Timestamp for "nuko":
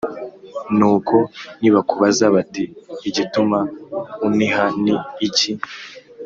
0.77-1.15